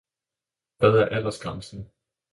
[0.79, 1.89] Hvad er aldersgrænsen?